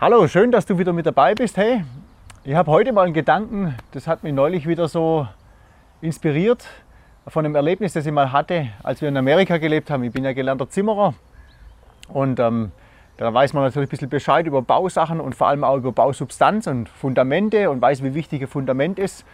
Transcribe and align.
Hallo, 0.00 0.26
schön, 0.26 0.50
dass 0.50 0.66
du 0.66 0.76
wieder 0.76 0.92
mit 0.92 1.06
dabei 1.06 1.36
bist. 1.36 1.56
Hey, 1.56 1.84
ich 2.42 2.56
habe 2.56 2.68
heute 2.68 2.92
mal 2.92 3.04
einen 3.04 3.14
Gedanken, 3.14 3.76
das 3.92 4.08
hat 4.08 4.24
mich 4.24 4.32
neulich 4.32 4.66
wieder 4.66 4.88
so 4.88 5.28
inspiriert 6.00 6.66
von 7.28 7.44
einem 7.44 7.54
Erlebnis, 7.54 7.92
das 7.92 8.04
ich 8.04 8.10
mal 8.10 8.32
hatte, 8.32 8.70
als 8.82 9.00
wir 9.00 9.08
in 9.08 9.16
Amerika 9.16 9.56
gelebt 9.56 9.90
haben. 9.90 10.02
Ich 10.02 10.10
bin 10.10 10.24
ja 10.24 10.32
gelernter 10.32 10.68
Zimmerer 10.68 11.14
und 12.08 12.40
ähm, 12.40 12.72
da 13.18 13.32
weiß 13.32 13.52
man 13.52 13.62
natürlich 13.62 13.86
ein 13.86 13.90
bisschen 13.90 14.08
Bescheid 14.08 14.44
über 14.46 14.62
Bausachen 14.62 15.20
und 15.20 15.36
vor 15.36 15.46
allem 15.46 15.62
auch 15.62 15.76
über 15.76 15.92
Bausubstanz 15.92 16.66
und 16.66 16.88
Fundamente 16.88 17.70
und 17.70 17.80
weiß, 17.80 18.02
wie 18.02 18.14
wichtig 18.14 18.42
ein 18.42 18.48
Fundament 18.48 18.98
ist. 18.98 19.24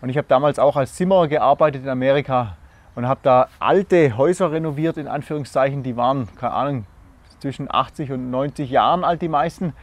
Und 0.00 0.10
ich 0.10 0.16
habe 0.16 0.28
damals 0.28 0.60
auch 0.60 0.76
als 0.76 0.94
Zimmerer 0.94 1.26
gearbeitet 1.26 1.82
in 1.82 1.88
Amerika 1.88 2.56
und 2.94 3.08
habe 3.08 3.18
da 3.24 3.48
alte 3.58 4.16
Häuser 4.16 4.52
renoviert, 4.52 4.96
in 4.96 5.08
Anführungszeichen. 5.08 5.82
Die 5.82 5.96
waren, 5.96 6.28
keine 6.36 6.52
Ahnung, 6.52 6.86
zwischen 7.40 7.66
80 7.68 8.12
und 8.12 8.30
90 8.30 8.70
Jahren 8.70 9.02
alt, 9.02 9.20
die 9.20 9.28
meisten. 9.28 9.74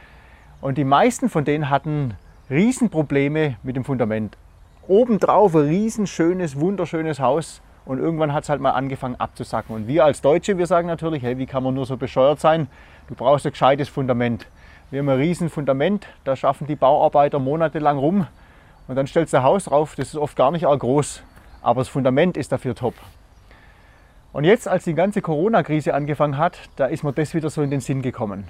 Und 0.62 0.78
die 0.78 0.84
meisten 0.84 1.28
von 1.28 1.44
denen 1.44 1.70
hatten 1.70 2.14
Riesenprobleme 2.48 3.56
mit 3.64 3.74
dem 3.74 3.84
Fundament. 3.84 4.38
Obendrauf 4.86 5.56
ein 5.56 5.62
riesenschönes, 5.62 6.58
wunderschönes 6.58 7.18
Haus 7.18 7.60
und 7.84 7.98
irgendwann 7.98 8.32
hat 8.32 8.44
es 8.44 8.48
halt 8.48 8.60
mal 8.60 8.70
angefangen 8.70 9.16
abzusacken. 9.16 9.74
Und 9.74 9.88
wir 9.88 10.04
als 10.04 10.20
Deutsche, 10.20 10.58
wir 10.58 10.68
sagen 10.68 10.86
natürlich, 10.86 11.24
hey, 11.24 11.36
wie 11.36 11.46
kann 11.46 11.64
man 11.64 11.74
nur 11.74 11.84
so 11.84 11.96
bescheuert 11.96 12.38
sein? 12.38 12.68
Du 13.08 13.16
brauchst 13.16 13.44
ein 13.44 13.50
gescheites 13.50 13.88
Fundament. 13.88 14.46
Wir 14.92 15.00
haben 15.00 15.08
ein 15.08 15.18
riesen 15.18 15.50
Fundament, 15.50 16.06
da 16.22 16.36
schaffen 16.36 16.68
die 16.68 16.76
Bauarbeiter 16.76 17.40
monatelang 17.40 17.98
rum 17.98 18.28
und 18.86 18.94
dann 18.94 19.08
stellst 19.08 19.32
du 19.32 19.38
ein 19.38 19.42
Haus 19.42 19.64
drauf, 19.64 19.96
das 19.96 20.08
ist 20.08 20.16
oft 20.16 20.36
gar 20.36 20.52
nicht 20.52 20.66
arg 20.66 20.78
groß, 20.78 21.24
aber 21.60 21.80
das 21.80 21.88
Fundament 21.88 22.36
ist 22.36 22.52
dafür 22.52 22.76
top. 22.76 22.94
Und 24.32 24.44
jetzt, 24.44 24.68
als 24.68 24.84
die 24.84 24.94
ganze 24.94 25.22
Corona-Krise 25.22 25.92
angefangen 25.92 26.38
hat, 26.38 26.56
da 26.76 26.86
ist 26.86 27.02
mir 27.02 27.12
das 27.12 27.34
wieder 27.34 27.50
so 27.50 27.62
in 27.62 27.70
den 27.70 27.80
Sinn 27.80 28.00
gekommen. 28.00 28.44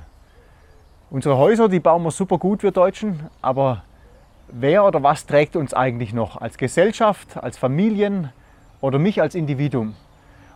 Unsere 1.12 1.36
Häuser, 1.36 1.68
die 1.68 1.78
bauen 1.78 2.02
wir 2.04 2.10
super 2.10 2.38
gut, 2.38 2.62
wir 2.62 2.70
Deutschen, 2.70 3.28
aber 3.42 3.82
wer 4.48 4.86
oder 4.86 5.02
was 5.02 5.26
trägt 5.26 5.56
uns 5.56 5.74
eigentlich 5.74 6.14
noch 6.14 6.40
als 6.40 6.56
Gesellschaft, 6.56 7.36
als 7.36 7.58
Familien 7.58 8.32
oder 8.80 8.98
mich 8.98 9.20
als 9.20 9.34
Individuum? 9.34 9.94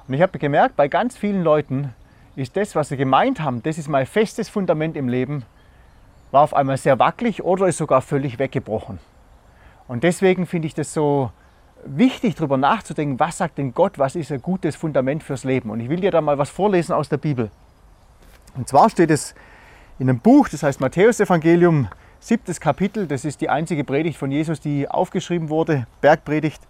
Und 0.08 0.14
ich 0.14 0.22
habe 0.22 0.38
gemerkt, 0.38 0.74
bei 0.74 0.88
ganz 0.88 1.14
vielen 1.14 1.44
Leuten 1.44 1.92
ist 2.36 2.56
das, 2.56 2.74
was 2.74 2.88
sie 2.88 2.96
gemeint 2.96 3.40
haben, 3.40 3.62
das 3.64 3.76
ist 3.76 3.88
mein 3.88 4.06
festes 4.06 4.48
Fundament 4.48 4.96
im 4.96 5.10
Leben, 5.10 5.44
war 6.30 6.40
auf 6.40 6.54
einmal 6.54 6.78
sehr 6.78 6.98
wackelig 6.98 7.44
oder 7.44 7.66
ist 7.66 7.76
sogar 7.76 8.00
völlig 8.00 8.38
weggebrochen. 8.38 8.98
Und 9.88 10.04
deswegen 10.04 10.46
finde 10.46 10.68
ich 10.68 10.74
das 10.74 10.94
so 10.94 11.32
wichtig, 11.84 12.34
darüber 12.34 12.56
nachzudenken, 12.56 13.20
was 13.20 13.36
sagt 13.36 13.58
denn 13.58 13.74
Gott, 13.74 13.98
was 13.98 14.16
ist 14.16 14.32
ein 14.32 14.40
gutes 14.40 14.74
Fundament 14.74 15.22
fürs 15.22 15.44
Leben. 15.44 15.68
Und 15.68 15.80
ich 15.80 15.90
will 15.90 16.00
dir 16.00 16.12
da 16.12 16.22
mal 16.22 16.38
was 16.38 16.48
vorlesen 16.48 16.94
aus 16.94 17.10
der 17.10 17.18
Bibel. 17.18 17.50
Und 18.56 18.66
zwar 18.68 18.88
steht 18.88 19.10
es 19.10 19.34
in 19.98 20.10
einem 20.10 20.18
Buch, 20.18 20.48
das 20.48 20.62
heißt 20.62 20.80
Matthäus 20.80 21.20
Evangelium, 21.20 21.88
siebtes 22.20 22.60
Kapitel. 22.60 23.06
Das 23.06 23.24
ist 23.24 23.40
die 23.40 23.48
einzige 23.48 23.84
Predigt 23.84 24.18
von 24.18 24.30
Jesus, 24.30 24.60
die 24.60 24.88
aufgeschrieben 24.88 25.48
wurde, 25.48 25.86
Bergpredigt. 26.00 26.62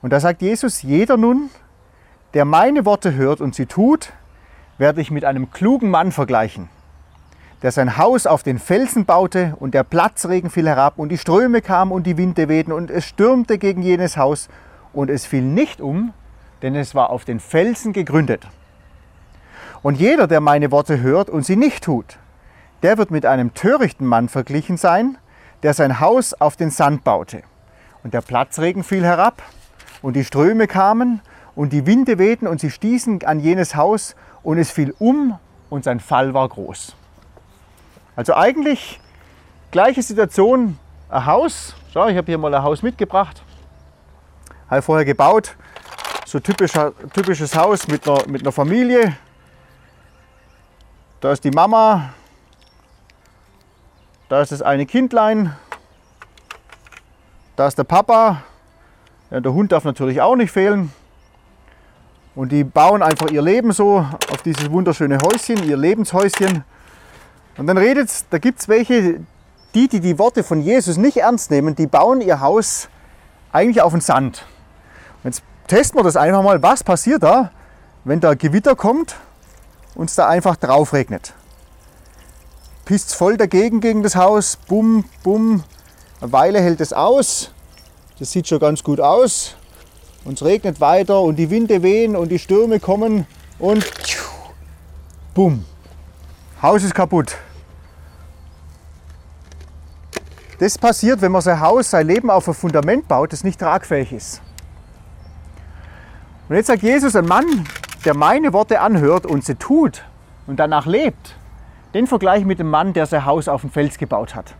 Und 0.00 0.12
da 0.12 0.20
sagt 0.20 0.40
Jesus, 0.40 0.82
jeder 0.82 1.16
nun, 1.16 1.50
der 2.32 2.44
meine 2.44 2.84
Worte 2.84 3.14
hört 3.14 3.40
und 3.40 3.54
sie 3.54 3.66
tut, 3.66 4.12
werde 4.78 5.00
ich 5.00 5.10
mit 5.10 5.24
einem 5.24 5.50
klugen 5.50 5.90
Mann 5.90 6.10
vergleichen, 6.10 6.68
der 7.62 7.70
sein 7.70 7.96
Haus 7.96 8.26
auf 8.26 8.42
den 8.42 8.58
Felsen 8.58 9.04
baute 9.04 9.56
und 9.60 9.74
der 9.74 9.84
Platzregen 9.84 10.50
fiel 10.50 10.66
herab 10.66 10.98
und 10.98 11.10
die 11.10 11.18
Ströme 11.18 11.60
kamen 11.60 11.92
und 11.92 12.06
die 12.06 12.16
Winde 12.16 12.48
wehten 12.48 12.72
und 12.72 12.90
es 12.90 13.04
stürmte 13.04 13.58
gegen 13.58 13.82
jenes 13.82 14.16
Haus 14.16 14.48
und 14.92 15.10
es 15.10 15.26
fiel 15.26 15.42
nicht 15.42 15.80
um, 15.80 16.12
denn 16.62 16.74
es 16.74 16.94
war 16.94 17.10
auf 17.10 17.24
den 17.24 17.40
Felsen 17.40 17.92
gegründet. 17.92 18.46
Und 19.82 20.00
jeder, 20.00 20.26
der 20.26 20.40
meine 20.40 20.70
Worte 20.70 21.00
hört 21.00 21.28
und 21.28 21.44
sie 21.44 21.56
nicht 21.56 21.84
tut, 21.84 22.18
der 22.84 22.98
wird 22.98 23.10
mit 23.10 23.24
einem 23.24 23.54
törichten 23.54 24.06
Mann 24.06 24.28
verglichen 24.28 24.76
sein, 24.76 25.16
der 25.62 25.72
sein 25.72 26.00
Haus 26.00 26.34
auf 26.34 26.54
den 26.54 26.70
Sand 26.70 27.02
baute. 27.02 27.42
Und 28.02 28.12
der 28.12 28.20
Platzregen 28.20 28.84
fiel 28.84 29.02
herab, 29.02 29.42
und 30.02 30.16
die 30.16 30.24
Ströme 30.24 30.66
kamen, 30.66 31.22
und 31.54 31.72
die 31.72 31.86
Winde 31.86 32.18
wehten, 32.18 32.46
und 32.46 32.60
sie 32.60 32.70
stießen 32.70 33.24
an 33.24 33.40
jenes 33.40 33.74
Haus, 33.74 34.14
und 34.42 34.58
es 34.58 34.70
fiel 34.70 34.94
um, 34.98 35.38
und 35.70 35.84
sein 35.84 35.98
Fall 35.98 36.34
war 36.34 36.46
groß. 36.46 36.94
Also 38.16 38.34
eigentlich 38.34 39.00
gleiche 39.70 40.02
Situation, 40.02 40.78
ein 41.08 41.24
Haus. 41.24 41.74
Schau, 41.90 42.08
ich 42.08 42.18
habe 42.18 42.26
hier 42.26 42.36
mal 42.36 42.54
ein 42.54 42.62
Haus 42.62 42.82
mitgebracht. 42.82 43.42
Habe 44.68 44.82
vorher 44.82 45.06
gebaut. 45.06 45.56
So 46.26 46.38
typischer, 46.38 46.92
typisches 47.14 47.56
Haus 47.56 47.88
mit 47.88 48.06
einer, 48.06 48.28
mit 48.28 48.42
einer 48.42 48.52
Familie. 48.52 49.16
Da 51.22 51.32
ist 51.32 51.42
die 51.44 51.50
Mama, 51.50 52.10
da 54.28 54.40
ist 54.40 54.52
das 54.52 54.62
eine 54.62 54.86
Kindlein. 54.86 55.54
Da 57.56 57.66
ist 57.66 57.76
der 57.76 57.84
Papa. 57.84 58.42
Ja, 59.30 59.40
der 59.40 59.52
Hund 59.52 59.72
darf 59.72 59.84
natürlich 59.84 60.20
auch 60.20 60.36
nicht 60.36 60.50
fehlen. 60.50 60.92
Und 62.34 62.50
die 62.50 62.64
bauen 62.64 63.02
einfach 63.02 63.30
ihr 63.30 63.42
Leben 63.42 63.72
so 63.72 63.98
auf 63.98 64.42
dieses 64.44 64.70
wunderschöne 64.70 65.18
Häuschen, 65.18 65.62
ihr 65.62 65.76
Lebenshäuschen. 65.76 66.64
Und 67.56 67.66
dann 67.66 67.78
redet 67.78 68.10
da 68.30 68.38
gibt 68.38 68.60
es 68.60 68.68
welche, 68.68 69.20
die, 69.74 69.88
die 69.88 70.00
die 70.00 70.18
Worte 70.18 70.42
von 70.42 70.60
Jesus 70.60 70.96
nicht 70.96 71.18
ernst 71.18 71.50
nehmen, 71.50 71.76
die 71.76 71.86
bauen 71.86 72.20
ihr 72.20 72.40
Haus 72.40 72.88
eigentlich 73.52 73.82
auf 73.82 73.92
den 73.92 74.00
Sand. 74.00 74.46
Und 75.22 75.30
jetzt 75.30 75.44
testen 75.68 76.00
wir 76.00 76.02
das 76.02 76.16
einfach 76.16 76.42
mal, 76.42 76.60
was 76.60 76.82
passiert 76.82 77.22
da, 77.22 77.52
wenn 78.02 78.18
da 78.18 78.34
Gewitter 78.34 78.74
kommt 78.74 79.14
und 79.94 80.10
es 80.10 80.16
da 80.16 80.26
einfach 80.26 80.56
drauf 80.56 80.92
regnet 80.92 81.34
pisst 82.84 83.14
voll 83.14 83.36
dagegen 83.36 83.80
gegen 83.80 84.02
das 84.02 84.16
Haus. 84.16 84.56
Bumm, 84.68 85.04
bumm. 85.22 85.64
Eine 86.20 86.32
Weile 86.32 86.60
hält 86.60 86.80
es 86.80 86.92
aus. 86.92 87.50
Das 88.18 88.30
sieht 88.30 88.48
schon 88.48 88.58
ganz 88.58 88.82
gut 88.82 89.00
aus. 89.00 89.56
Und 90.24 90.34
es 90.34 90.44
regnet 90.44 90.80
weiter 90.80 91.20
und 91.20 91.36
die 91.36 91.50
Winde 91.50 91.82
wehen 91.82 92.16
und 92.16 92.30
die 92.30 92.38
Stürme 92.38 92.80
kommen 92.80 93.26
und 93.58 93.84
bumm. 95.34 95.64
Haus 96.62 96.82
ist 96.82 96.94
kaputt. 96.94 97.36
Das 100.58 100.78
passiert, 100.78 101.20
wenn 101.20 101.32
man 101.32 101.42
sein 101.42 101.60
Haus, 101.60 101.90
sein 101.90 102.06
Leben 102.06 102.30
auf 102.30 102.48
ein 102.48 102.54
Fundament 102.54 103.08
baut, 103.08 103.32
das 103.32 103.44
nicht 103.44 103.60
tragfähig 103.60 104.12
ist. 104.12 104.40
Und 106.48 106.56
jetzt 106.56 106.68
sagt 106.68 106.82
Jesus, 106.82 107.16
ein 107.16 107.26
Mann, 107.26 107.66
der 108.04 108.14
meine 108.14 108.52
Worte 108.52 108.80
anhört 108.80 109.26
und 109.26 109.44
sie 109.44 109.56
tut 109.56 110.04
und 110.46 110.56
danach 110.60 110.86
lebt, 110.86 111.36
den 111.94 112.08
Vergleich 112.08 112.44
mit 112.44 112.58
dem 112.58 112.68
Mann, 112.68 112.92
der 112.92 113.06
sein 113.06 113.24
Haus 113.24 113.48
auf 113.48 113.60
dem 113.60 113.70
Fels 113.70 113.96
gebaut 113.98 114.34
hat. 114.34 114.54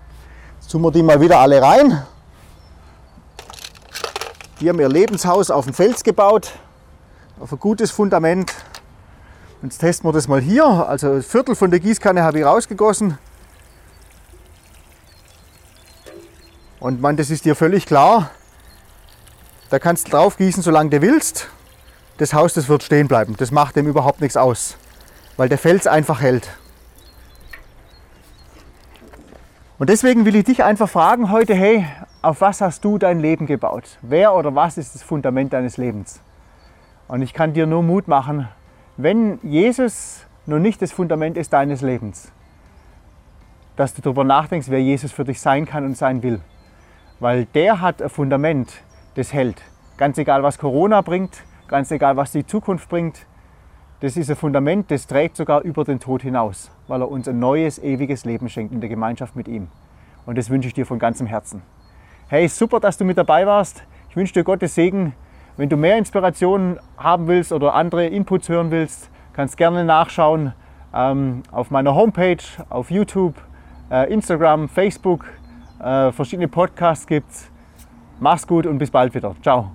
Jetzt 0.61 0.71
tun 0.71 0.83
wir 0.83 0.93
die 0.93 1.03
mal 1.03 1.21
wieder 1.21 1.41
alle 1.41 1.61
rein. 1.61 2.03
Die 4.61 4.69
haben 4.69 4.79
ihr 4.79 4.89
Lebenshaus 4.89 5.51
auf 5.51 5.65
dem 5.65 5.75
Fels 5.75 6.05
gebaut, 6.05 6.53
auf 7.41 7.53
ein 7.53 7.59
gutes 7.59 7.91
Fundament. 7.91 8.55
Jetzt 9.63 9.79
testen 9.79 10.09
wir 10.09 10.13
das 10.13 10.29
mal 10.29 10.41
hier. 10.41 10.65
Also 10.65 11.13
ein 11.13 11.23
Viertel 11.23 11.57
von 11.57 11.71
der 11.71 11.81
Gießkanne 11.81 12.23
habe 12.23 12.39
ich 12.39 12.45
rausgegossen. 12.45 13.19
Und 16.79 17.01
man, 17.01 17.17
das 17.17 17.31
ist 17.31 17.45
dir 17.45 17.57
völlig 17.57 17.87
klar. 17.87 18.31
Da 19.71 19.79
kannst 19.79 20.07
du 20.07 20.13
drauf 20.13 20.37
gießen, 20.37 20.63
solange 20.63 20.91
du 20.91 21.03
willst. 21.03 21.49
Das 22.19 22.33
Haus, 22.33 22.55
das 22.55 22.69
wird 22.69 22.85
stehen 22.85 23.09
bleiben. 23.09 23.35
Das 23.39 23.51
macht 23.51 23.75
dem 23.75 23.89
überhaupt 23.89 24.21
nichts 24.21 24.37
aus, 24.37 24.77
weil 25.37 25.49
der 25.49 25.59
Fels 25.59 25.89
einfach 25.89 26.21
hält. 26.21 26.49
Und 29.77 29.91
deswegen 29.91 30.25
will 30.25 30.37
ich 30.37 30.45
dich 30.45 30.63
einfach 30.63 30.89
fragen 30.89 31.33
heute, 31.33 31.53
hey, 31.53 31.85
auf 32.23 32.41
was 32.41 32.61
hast 32.61 32.85
du 32.85 32.97
dein 32.97 33.19
Leben 33.19 33.47
gebaut? 33.47 33.99
Wer 34.03 34.33
oder 34.33 34.55
was 34.55 34.79
ist 34.79 34.95
das 34.95 35.03
Fundament 35.03 35.53
deines 35.53 35.79
Lebens? 35.79 36.23
Und 37.09 37.23
ich 37.23 37.35
kann 37.35 37.55
dir 37.55 37.67
nur 37.67 37.83
Mut 37.83 38.07
machen, 38.07 38.49
wenn 38.97 39.41
Jesus 39.43 40.27
nur 40.47 40.61
nicht 40.61 40.81
das 40.81 40.93
Fundament 40.93 41.37
ist 41.37 41.53
deines 41.53 41.81
Lebens, 41.81 42.31
dass 43.75 43.95
du 43.95 44.01
darüber 44.01 44.23
nachdenkst, 44.23 44.69
wer 44.71 44.81
Jesus 44.81 45.11
für 45.11 45.25
dich 45.25 45.41
sein 45.41 45.67
kann 45.67 45.85
und 45.85 45.97
sein 45.97 46.23
will. 46.23 46.41
Weil 47.19 47.47
der 47.47 47.81
hat 47.81 48.01
ein 48.01 48.11
Fundament, 48.11 48.73
das 49.17 49.33
hält. 49.33 49.61
Ganz 49.97 50.19
egal, 50.19 50.45
was 50.45 50.59
Corona 50.59 51.01
bringt, 51.01 51.43
ganz 51.67 51.91
egal, 51.91 52.17
was 52.17 52.31
die 52.31 52.47
Zukunft 52.47 52.89
bringt, 52.89 53.27
das 54.05 54.19
ist 54.19 54.29
ein 54.29 54.37
Fundament, 54.37 54.91
das 54.91 55.07
trägt 55.07 55.35
sogar 55.35 55.63
über 55.63 55.83
den 55.83 55.99
Tod 55.99 56.21
hinaus, 56.21 56.71
weil 56.89 57.01
er 57.01 57.11
uns 57.11 57.27
ein 57.27 57.39
neues, 57.39 57.79
ewiges 57.79 58.27
Leben 58.27 58.51
schenkt 58.51 58.75
in 58.75 58.81
der 58.83 58.91
Gemeinschaft 58.91 59.35
mit 59.35 59.49
ihm. 59.49 59.69
Und 60.27 60.37
das 60.37 60.51
wünsche 60.51 60.69
ich 60.69 60.75
dir 60.75 60.85
von 60.85 60.99
ganzem 60.99 61.27
Herzen. 61.27 61.63
Hey, 62.29 62.47
super, 62.49 62.81
dass 62.81 62.99
du 62.99 63.07
mit 63.07 63.17
dabei 63.17 63.47
warst. 63.47 63.83
Ich 64.11 64.17
wünsche 64.17 64.35
dir 64.35 64.45
Gottes 64.45 64.75
Segen. 64.75 65.15
Wenn 65.57 65.71
du 65.71 65.79
mehr 65.79 65.97
Inspirationen 65.97 66.79
haben 66.99 67.29
willst 67.29 67.51
oder 67.51 67.73
andere 67.73 68.07
Inputs 68.07 68.51
hören 68.51 68.71
willst, 68.71 69.09
kannst 69.33 69.57
gerne 69.57 69.87
nachschauen 69.87 70.53
ähm, 70.93 71.43
auf 71.51 71.71
meiner 71.71 71.95
Homepage, 71.95 72.45
auf 72.69 72.91
YouTube, 72.91 73.37
äh, 73.91 74.13
Instagram, 74.13 74.69
Facebook. 74.69 75.25
Äh, 75.83 76.13
verschiedene 76.13 76.49
Podcasts 76.49 77.07
gibt's. 77.07 77.51
Mach's 78.21 78.47
gut 78.47 78.67
und 78.67 78.77
bis 78.77 78.91
bald 78.91 79.15
wieder. 79.15 79.35
Ciao. 79.41 79.71